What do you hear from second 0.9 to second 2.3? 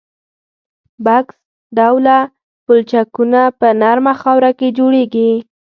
بکس ډوله